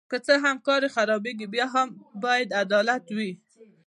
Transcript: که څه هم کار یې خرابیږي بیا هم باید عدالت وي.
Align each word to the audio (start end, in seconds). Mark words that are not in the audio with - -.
که 0.09 0.17
څه 0.25 0.33
هم 0.43 0.57
کار 0.67 0.81
یې 0.85 0.93
خرابیږي 0.95 1.47
بیا 1.53 1.65
هم 1.75 1.87
باید 2.23 2.49
عدالت 2.63 3.03
وي. 3.15 3.31